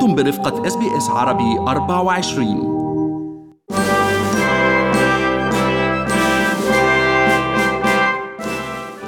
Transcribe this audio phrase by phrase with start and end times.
[0.00, 2.80] أنتم برفقة SBS عربي 24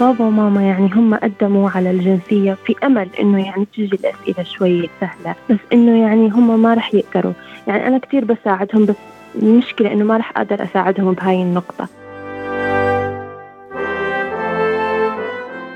[0.00, 5.34] بابا وماما يعني هم قدموا على الجنسية في أمل إنه يعني تجي الأسئلة شوي سهلة
[5.50, 7.32] بس إنه يعني هم ما رح يقدروا.
[7.66, 8.96] يعني أنا كتير بساعدهم بس
[9.34, 12.02] المشكلة إنه ما رح أقدر أساعدهم بهاي النقطة.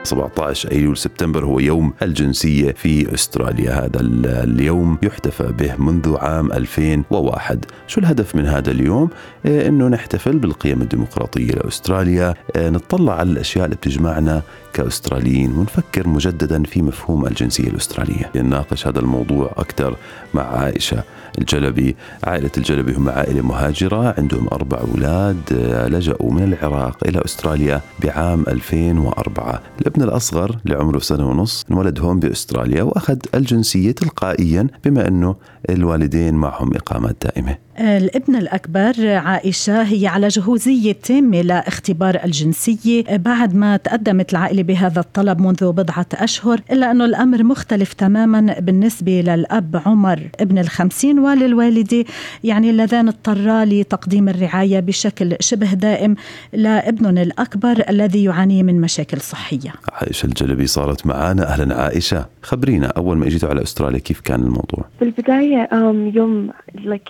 [0.06, 6.52] 17 أيلول سبتمبر هو يوم الجنسية في أستراليا، هذا ال- اليوم يحتفى به منذ عام
[6.52, 9.08] 2001 شو الهدف من هذا اليوم؟
[9.46, 14.42] آه، إنه نحتفل بالقيم الديمقراطية لأستراليا، آه، نطلع على الأشياء اللي بتجمعنا
[14.72, 19.96] كأستراليين ونفكر مجددا في مفهوم الجنسية الأسترالية، نناقش هذا الموضوع أكثر
[20.34, 21.02] مع عائشة
[21.38, 27.80] الجلبي، عائلة الجلبي هم عائلة مهاجرة عندهم أربع أولاد آه، لجأوا من العراق إلى أستراليا
[28.04, 29.60] بعام 2004
[29.96, 35.36] الابن الأصغر اللي عمره سنة ونص انولد هون بأستراليا وأخذ الجنسية تلقائيا بما أنه
[35.70, 37.65] الوالدين معهم إقامات دائمة.
[37.80, 45.40] الابن الأكبر عائشة هي على جهوزية تامة لاختبار الجنسية بعد ما تقدمت العائلة بهذا الطلب
[45.40, 52.04] منذ بضعة أشهر إلا أنه الأمر مختلف تماما بالنسبة للأب عمر ابن الخمسين وللوالدة
[52.44, 56.14] يعني اللذان اضطرا لتقديم الرعاية بشكل شبه دائم
[56.52, 59.72] لابنهم الأكبر الذي يعاني من مشاكل صحية.
[59.92, 62.26] عائشة الجلبي صارت معنا أهلا عائشة.
[62.42, 66.50] خبرينا أول ما إجيتوا على أستراليا كيف كان الموضوع؟ بالبداية أم يوم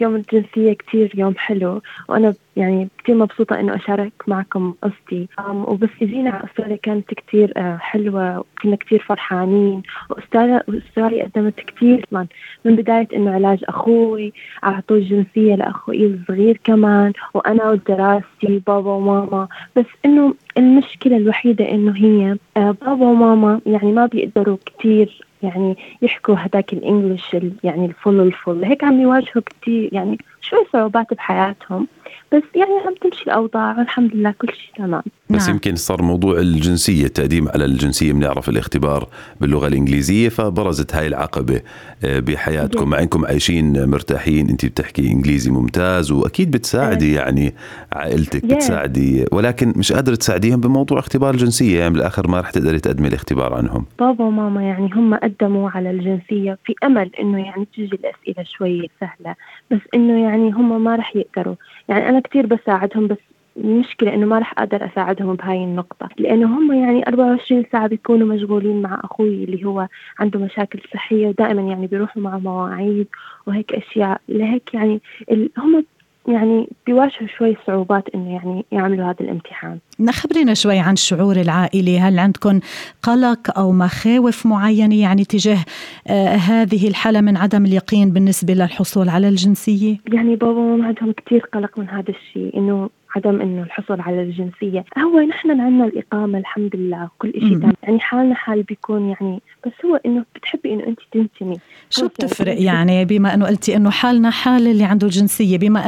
[0.01, 5.29] يوم الجنسية كتير يوم حلو وأنا يعني كتير مبسوطة إنه أشارك معكم قصتي.
[5.49, 9.83] وبس إجينا على أستراليا كانت كتير آه، حلوة وكنا كتير فرحانين.
[10.69, 12.27] وأستراليا قدمت كتير من,
[12.65, 14.33] من بداية إنه علاج أخوي
[14.65, 19.49] أعطوه الجنسية لأخوي الصغير كمان وأنا ودراستي بابا وماما.
[19.77, 26.35] بس إنه المشكلة الوحيدة إنه هي آه، بابا وماما يعني ما بيقدروا كتير يعني يحكوا
[26.39, 28.65] هداك الإنجليش ال- يعني الفل الفل.
[28.65, 30.19] هيك عم يواجهوا كتير يعني
[30.51, 31.87] شوي صعوبات بحياتهم.
[32.33, 35.03] بس يعني عم تمشي الأوضاع والحمد لله كل شيء تمام.
[35.31, 35.51] بس نعم.
[35.55, 39.09] يمكن صار موضوع الجنسية التقديم على الجنسية بنعرف الاختبار
[39.41, 41.61] باللغة الإنجليزية فبرزت هاي العقبة
[42.05, 42.89] آه، بحياتكم.
[42.89, 47.55] مع انكم عايشين مرتاحين انت بتحكي إنجليزي ممتاز وأكيد بتساعدي يعني
[47.93, 48.55] عائلتك Yeah.
[48.55, 51.79] بتساعدي ولكن مش قادرة تساعديهم بموضوع اختبار الجنسية.
[51.81, 53.85] يعني بالاخر ما رح تقدري تقدمي الاختبار عنهم.
[53.99, 59.35] بابا وماما يعني هم قدموا على الجنسية في أمل إنه يعني تجي الأسئلة شوي سهلة
[59.71, 61.55] بس إنه يعني هم ما رح يقدروا.
[61.89, 63.19] يعني أنا كتير بساعدهم بس
[63.57, 66.09] المشكلة إنه ما رح أقدر أساعدهم بهاي النقطة.
[66.19, 69.89] لأنه هم يعني 24 ساعة بيكونوا مشغولين مع أخوي اللي هو
[70.19, 73.09] عنده مشاكل صحية ودائما يعني بيروحوا مع مواعيد
[73.47, 74.21] وهيك أشياء.
[74.29, 75.01] لهيك يعني
[75.59, 75.85] هم
[76.29, 79.79] يعني بيواجهوا شوي صعوبات إنه يعني يعملوا هذا الامتحان.
[80.11, 82.09] خبرينا شوي عن شعور العائلة.
[82.09, 82.61] هل عندكم
[83.03, 85.65] قلق أو مخاوف معينة يعني تجاه
[86.09, 91.49] آه هذه الحالة من عدم اليقين بالنسبة للحصول على الجنسية؟ يعني بابا وماما عندهم كتير
[91.55, 94.85] قلق من هذا الشيء إنه عدم إنه الحصول على الجنسية.
[94.99, 97.59] هو نحن عندنا الإقامة الحمد لله وكل شيء.
[97.59, 97.73] تمام.
[97.83, 101.57] يعني حالنا حال بيكون يعني بس هو إنه بتحبي إنه أنت تنتمي.
[101.91, 105.87] شو بتفرق يعني؟ يعني؟ بما أنه قلتي أنه حالنا حال اللي عنده الجنسية بما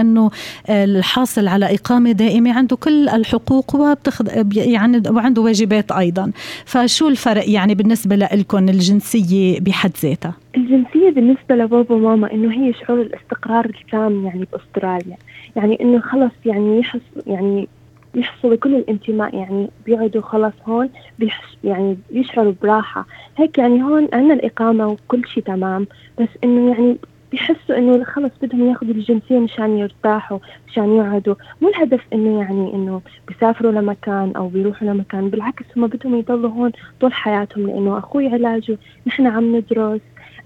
[0.69, 6.33] آه، الحاصل على إقامة دائمة عنده كل الحقوق وبتخد يعني وعنده واجبات أيضا.
[6.65, 13.01] فشو الفرق يعني بالنسبة لكم الجنسية بحد ذاتها؟ الجنسية بالنسبة لبابا وماما إنه هي شعور
[13.01, 15.17] الاستقرار التام يعني بأستراليا.
[15.57, 17.69] يعني إنه خلص يعني يحس يعني
[18.15, 23.07] يحصلوا كل الانتماء يعني بيقعدوا خلص هون بيحس يعني بيشعروا براحة.
[23.37, 25.87] هيك يعني هون عندنا الإقامة وكل شيء تمام.
[26.21, 26.97] بس إنه يعني
[27.33, 30.39] بيحسوا إنه خلص بدهم ياخذوا الجنسية مشان يرتاحوا
[30.69, 31.35] مشان يقعدوا.
[31.63, 36.73] مو الهدف إنه يعني إنه بيسافروا لمكان أو بيروحوا لمكان بالعكس هم بدهم يضلوا هون
[37.01, 40.01] طول حياتهم لأنه أخوي علاجه نحن عم ندرس.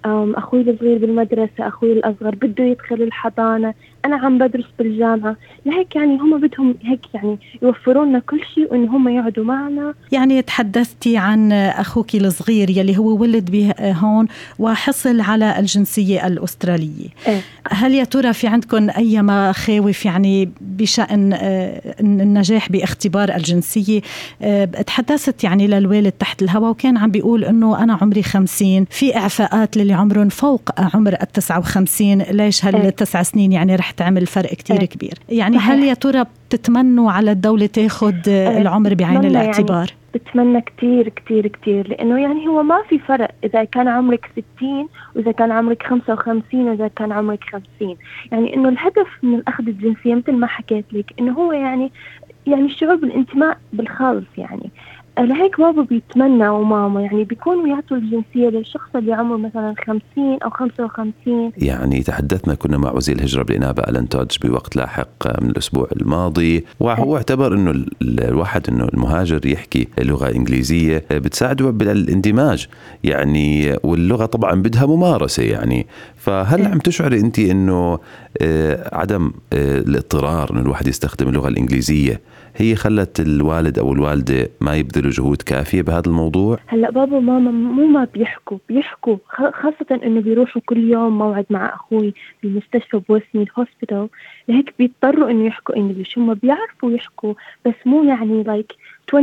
[0.05, 3.75] أخوي الصغير بالمدرسة أخوي الأصغر بده يدخل الحضانة.
[4.05, 5.37] أنا عم بدرس بالجامعة.
[5.67, 9.95] لهيك يعني هم بدهم هيك يعني يوفروا لنا كل شيء وإن هم يقعدوا معنا.
[10.13, 14.29] يعني تحدثتي عن أخوك الصغير يلي هو ولد به هون
[14.59, 17.09] وحصل على الجنسية الأسترالية.
[17.29, 17.41] إيه.
[17.71, 24.01] هل يا ترى في عندكم أي مخاوف يعني بشأن آه، النجاح باختبار الجنسية؟
[24.43, 29.77] آه، تحدثت يعني للوالد تحت الهواء وكان عم بيقول أنه أنا عمري خمسين في إعفاءات
[29.77, 30.63] للي عمرهم فوق
[30.95, 32.77] عمر التسعة وخمسين ليش إيه.
[32.77, 34.87] هالتسع سنين يعني رح تعمل فرق كتير إيه.
[34.87, 35.59] كبير يعني.
[35.59, 38.59] هل يا ترى بتتمنوا على الدولة تاخذ إيه.
[38.59, 43.65] العمر بعين يعني الاعتبار بتمنى كتير كتير كتير لأنه يعني هو ما في فرق إذا
[43.65, 47.97] كان عمرك 60 وإذا كان عمرك 55 وإذا كان عمرك 50
[48.33, 51.93] يعني إنه الهدف من أخذ الجنسية مثل ما حكيت لك إنه هو يعني
[52.47, 54.71] يعني الشعور بالانتماء بالخالص يعني
[55.19, 60.03] لهيك بابا بيتمنى وماما يعني بيكونوا يعطوا الجنسية للشخص اللي عمره مثلا 50
[60.45, 65.89] أو 55 يعني تحدثنا كنا مع وزير الهجرة بالإنابة ألان تودج بوقت لاحق من الأسبوع
[65.97, 67.87] الماضي وهو اعتبر أنه ال-
[68.21, 72.67] الواحد أنه المهاجر يحكي لغة إنجليزية بتساعده بالإندماج
[73.05, 75.87] يعني واللغة طبعا بدها ممارسة يعني
[76.23, 77.99] فهل عم تشعري أنت أنه
[78.43, 82.21] آه، عدم آه، الاضطرار أنه الواحد يستخدم اللغة الإنجليزية
[82.57, 87.87] هي خلت الوالد أو الوالدة ما يبذلوا جهود كافية بهذا الموضوع؟ هلأ بابا وماما مو
[87.87, 94.09] ما بيحكوا بيحكوا خاصة إنه بيروحوا كل يوم موعد مع أخوي بمستشفى بوسني هوسبيتال
[94.49, 97.35] لهيك بيضطروا إنه يحكوا English هم بيعرفوا يحكوا
[97.67, 98.73] بس مو يعني like
[99.13, 99.17] 25%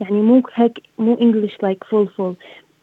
[0.00, 2.36] يعني مو هيك مو English like full full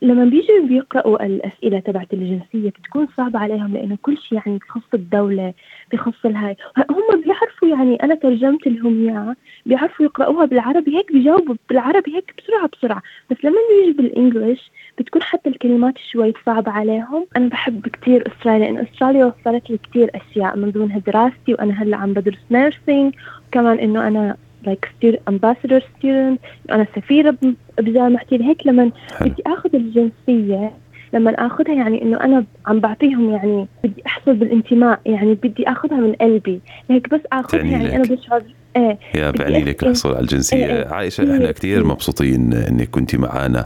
[0.03, 5.53] لما بيجوا بيقرأوا الأسئلة تبعت الجنسية بتكون صعبة عليهم لأنه كل شيء يعني بخص الدولة
[5.93, 6.55] بخص الهاي
[6.89, 9.35] هم بيعرفوا يعني أنا ترجمت لهم إياه
[9.65, 13.01] بيعرفوا يقرأوها بالعربي هيك بيجاوبوا بالعربي هيك بسرعة بسرعة.
[13.31, 17.25] بس لما بيجي بال English بتكون حتى الكلمات شوي صعبة عليهم.
[17.37, 21.97] أنا بحب كتير أستراليا لأن أستراليا وفرت لي كتير أشياء من ضمنها دراستي وأنا هلأ
[21.97, 23.13] عم بدرس nursing
[23.47, 26.37] وكمان إنه أنا like student ambassador student.
[26.71, 28.43] أنا سفيرة ب- بجامعتي.
[28.43, 28.91] هيك لما.
[29.21, 30.71] بدي آخذ الجنسية
[31.13, 36.13] لما آخذها يعني إنه أنا عم بعطيهم يعني بدي أحصل بالانتماء يعني بدي آخذها من
[36.13, 36.59] قلبي.
[36.89, 37.93] هيك بس آخذها يعني لك.
[37.93, 38.43] أنا بشعر
[38.75, 38.97] إيه.
[39.15, 40.65] يا بعني لك الحصول على الجنسية.
[40.65, 40.87] إيه.
[40.87, 43.65] عائشة إحنا كثير مبسوطين إنك كنت معنا